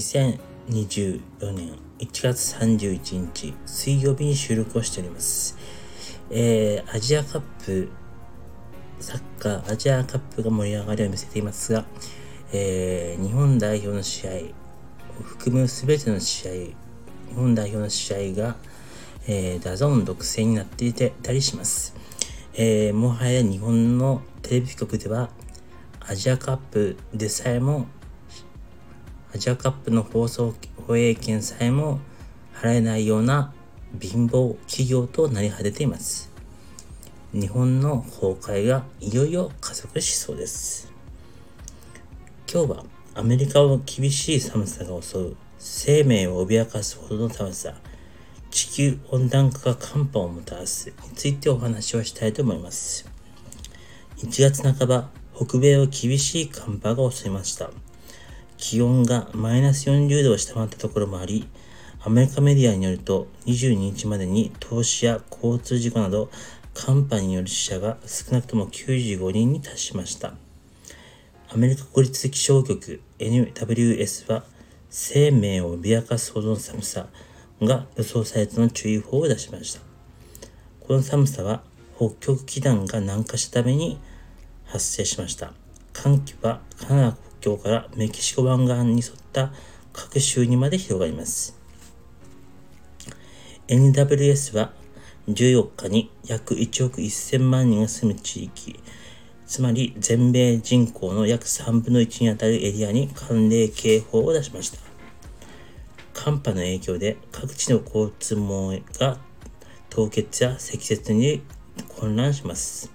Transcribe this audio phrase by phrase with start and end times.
[0.00, 5.58] 2024年1月31日水曜日に収録をしております。
[6.30, 7.90] えー、アジアカップ、
[8.98, 11.84] サッカー、アジアカップが盛り上がりを見せていますが、
[12.52, 14.30] えー、日本代表の試合
[15.20, 16.74] を含む全ての試合、日
[17.34, 18.56] 本代表の試合が、
[19.28, 21.94] えー、 DAZN 独占になっていてたりします。
[22.54, 25.28] えー、もはや日本のテレビ局では
[26.00, 27.86] アジアカップでさえも
[29.34, 30.54] アジアカップの放送
[30.86, 32.00] 放映権さえも
[32.54, 33.52] 払えないような
[34.00, 36.30] 貧乏企業となり果てています。
[37.32, 40.92] 日本の崩壊がいよいよ加速しそうです。
[42.52, 47.74] 今日はアメリカを厳しい寒さが襲う生命を脅かすほどの寒さ
[48.50, 53.08] 地球温暖化が寒波をもたらすについてお話をしたいと思います。
[54.18, 57.70] 1月半ば、北米を厳しい寒波が襲いました。
[58.60, 61.48] 気温がマイナス40度を下回ったところもあり、
[62.02, 66.30] アメリカメディアによると22日までに投資や交通事故など
[66.74, 70.34] 寒波による死者が少なくとも95人に達しました。
[71.48, 74.44] アメリカ国立気象局 NWS は
[74.90, 77.06] 生命を脅かすほどの寒さ
[77.62, 79.80] が予想されての注意報を出しました。
[80.86, 81.62] この寒さは
[81.96, 83.98] 北極気団が南下したために
[84.66, 85.54] 発生しました。
[85.94, 89.52] 寒気はカナダ境からメキシコ湾岸に沿った
[89.92, 91.58] 各州にまで広がります。
[93.68, 94.72] NWS は
[95.28, 98.78] 14日に約1億1000万人が住む地域、
[99.46, 104.78] つまり全米人口の約3分の1にあたるエリアに寒冷警報を出しました。
[106.12, 109.18] 寒波の影響で各地の交通網が
[109.88, 111.42] 凍結や積雪に
[111.88, 112.92] 混乱します。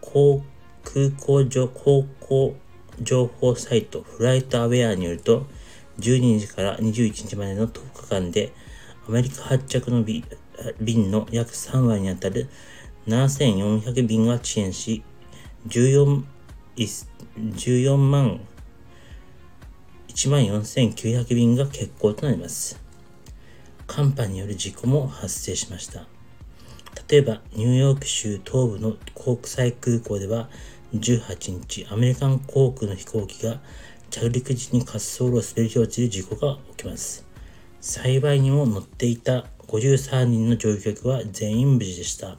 [0.00, 0.42] 航
[0.86, 2.56] 空港上航行
[3.02, 5.46] 情報サイトフライトアウェアによると
[5.98, 8.52] 12日から21日までの10日間で
[9.08, 12.48] アメリカ発着の便の約3割にあたる
[13.08, 15.02] 7400便が遅延し
[15.68, 16.24] 14
[16.76, 18.40] 14万
[20.08, 22.80] 1万4900便が欠航となります。
[23.86, 26.06] 寒波による事故も発生しました。
[27.08, 30.48] 例えば、ニューヨーク州東部の国際空港では、
[31.00, 33.60] 18日、アメリカン航空の飛行機が
[34.10, 37.26] 着陸時に滑走路を滑り落ちる事故が起きます。
[37.80, 42.36] 幸いにも乗っていた53人の乗客は全員無事でした。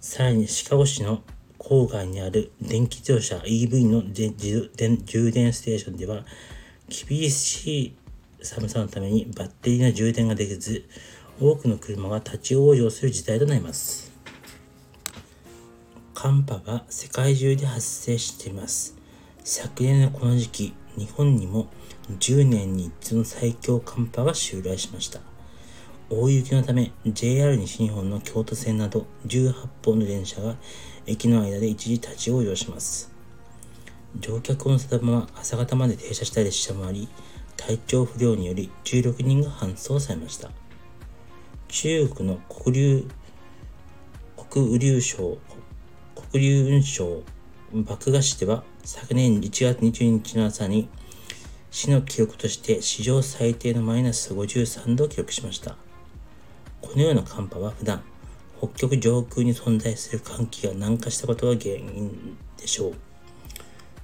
[0.00, 1.22] さらにシカゴ市の
[1.58, 6.24] 郊外にある電気自動車 EV の充電ステーションでは
[6.88, 7.96] 厳しい
[8.40, 10.88] 寒さのためにバッテリーの充電ができず、
[11.40, 14.07] 多くの車が立ち往生する事態となります。
[16.20, 18.96] 寒波が世界中で発生しています。
[19.44, 21.68] 昨年のこの時期、日本にも
[22.18, 25.20] 10年に一度の最強寒波が襲来しました。
[26.10, 30.56] 大雪のため JR 西日本の京都線など18本の電車が
[31.06, 33.12] 駅の間で一時立ち往生します。
[34.18, 37.08] 乗客を乗せたまま朝方まで停車した列車もあり、
[37.56, 40.50] 体調不良により16人が搬送されました。
[41.68, 43.08] 中国の国流、
[44.50, 45.38] 国雨流省、
[46.18, 47.22] 国流運省
[47.72, 50.88] 爆賀市では昨年1月22日の朝に
[51.70, 55.76] 市の記録として史上最低のマイナス53度を記録しました。
[56.82, 58.02] このような寒波は普段
[58.58, 62.94] 北極上空に存在する寒気が南下したことが原因でしょう。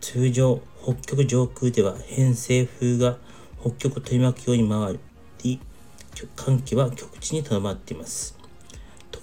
[0.00, 3.18] 通常、北極上空では偏西風が
[3.60, 4.98] 北極を取り巻くように回
[5.42, 5.60] り、
[6.36, 8.37] 寒気は極地にとどまっています。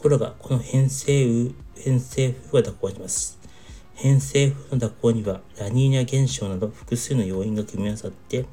[0.05, 1.25] ところが、この偏西
[1.73, 3.39] 風、偏西風が蛇行します。
[3.95, 8.45] 偏西風の蛇行にはラニーニャ現象など複数の要因が組み合わさって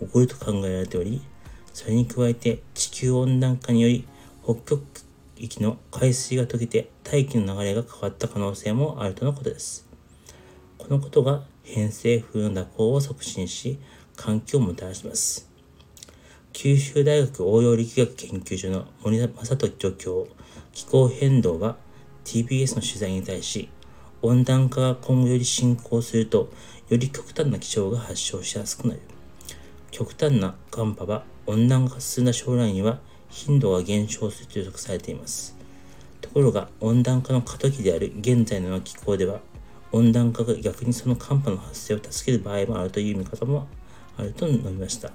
[0.00, 1.20] 起こると考えられており、
[1.74, 4.08] それに加えて地球温暖化により
[4.42, 4.82] 北極
[5.36, 9.86] 域の海水が溶けて大気の流れが変わった可能性もあるとのことです。
[10.78, 13.78] このことが偏西風の蛇行を促進し、
[14.16, 15.53] 環境をもたらします。
[16.56, 20.28] 九州大学応用力学研究所の森田正人助教、
[20.72, 21.76] 気候変動は
[22.24, 23.68] TBS の取材に対し、
[24.22, 26.52] 温暖化が今後より進行すると、
[26.88, 29.00] より極端な気象が発症しやすくなる。
[29.90, 35.56] 極端な寒波は温暖化が進んだ将来には頻度が減少すると予測されています。
[36.20, 39.40] ところが温暖化の過渡期である現在の気候では
[39.90, 43.66] 温暖化が逆にその寒波の発生を助ける場合もあるという見方も
[44.16, 45.10] あると述べました。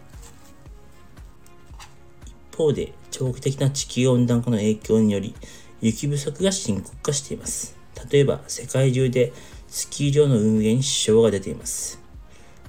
[2.60, 5.34] 方で、長期的な地球温暖化の影響により、
[5.80, 7.78] 雪不足が深刻化しています。
[8.12, 9.32] 例えば、世界中で
[9.70, 12.02] スキー場の運営に支障が出ています。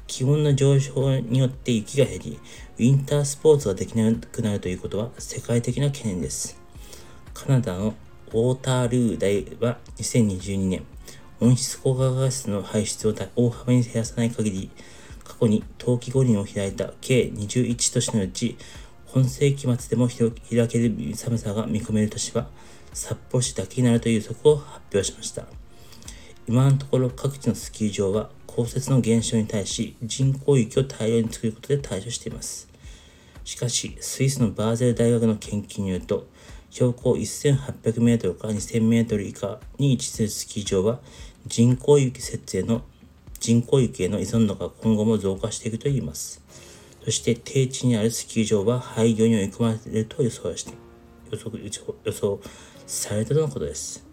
[0.06, 2.38] 気温の上昇によって雪が減り、
[2.78, 6.56] ウィンタースポーツができなくなるということは世界的な懸念です。
[7.34, 7.94] カナダの
[8.28, 10.84] ウォータールー大は2022年、
[11.40, 14.70] 温室効果ガスの排出を大幅に減らさない限り、
[15.25, 18.56] 過去に冬季五輪を開いた計21都市のうち、
[19.12, 22.48] 本世紀末でも開ける寒さが見込める都市は、
[22.92, 25.46] 札幌市だけになるという予測を発表しました。
[26.46, 32.68] 今のところ各地のスキー場は降雪の減少に対し人工雪を大量に作ることで対処しています。
[33.44, 36.28] しかし、スイスのバーゼル大学の研究によると、
[36.70, 41.00] 標高1800メートルから2000メートル以下に位置するスキー場は
[41.48, 42.82] 人工雪設営の
[43.40, 46.40] 人工雪への依存度が今後も増加していくといいます。
[47.05, 50.73] そして低地にあるスキー場は廃業に追い込まれると予想して
[51.31, 51.62] 予測
[52.05, 52.41] 予想
[52.87, 54.05] されたとのことです。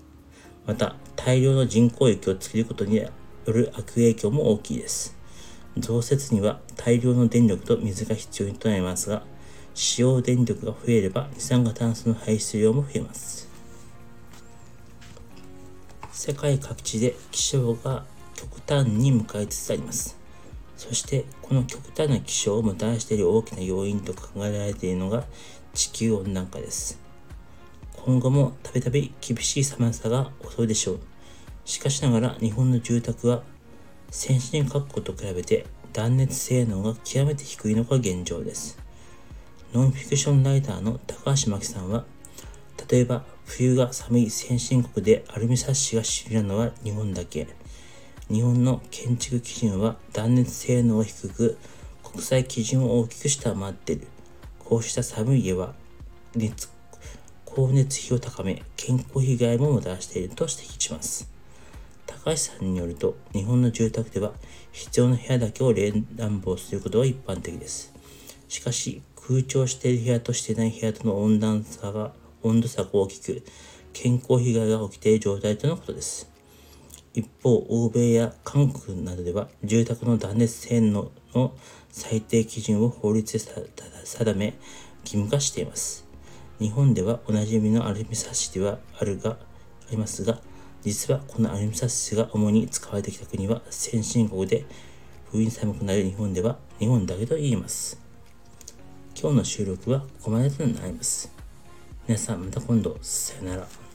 [0.66, 3.10] また、大量の人工雪を作ることによ
[3.46, 5.16] る悪影響も大きいです。
[5.78, 9.24] 増設には大量の電力と水が必要となりますが、
[9.74, 13.48] 使用電力が増えれば二酸化炭素の排出量も増えます。
[16.12, 18.06] 世界各地で気象が
[18.36, 20.18] 極端に向かいつつあります。
[20.78, 25.26] そしてこの極端な気象をもたらしている大きな要因と考えられているのが
[25.74, 27.00] 地球温暖化です。
[28.06, 31.00] 今後もたびたび厳しい寒さが襲うでしょう。
[31.66, 33.44] しかしながら日本の住宅は
[34.10, 38.80] 先進各国と比べて断熱性能が極めて低いのが現状です。
[39.74, 42.06] ノンフィクションライターの高橋真紀さんは、
[42.90, 47.48] 例えば冬が寒い先進国でアルミサッシが主流なのは日本だけ。
[48.30, 51.58] 日本の建築基準は断熱性能が低く、
[52.04, 54.08] 国際基準を大きく下回っている。
[54.60, 55.74] こうした寒い家は
[56.36, 56.70] 熱、
[57.46, 61.30] 光熱費を高め、健康被害ももたらしていると指摘します。
[62.06, 64.34] 高橋さんによると、日本の住宅では
[64.74, 67.94] 必要な部屋だけを冷暖房することが一般的です。
[68.50, 72.12] しかし、空調している部屋としてない部屋との温暖差が、
[72.44, 73.42] 温度差が大きく、
[73.94, 76.37] 健康被害が起きている状態とのことです。
[77.18, 81.56] 一方、欧米や韓国などでは、住宅の断熱性能の
[81.90, 83.40] 最低基準を法律で
[84.04, 84.54] 定め、
[85.02, 86.06] 義務化しています。
[86.60, 89.38] 日本ではおなじみのアルミサッシではあるが、あ
[89.90, 90.40] りますが、
[90.84, 94.68] 実はこのアルミサッシが主に使われてきた国は先進国で、
[95.32, 98.00] 冬に寒くなる日本では日本だけと言います。
[99.20, 101.34] 今日の収録はここまでとなります。
[102.08, 103.87] 皆さんまた今度、さよなら。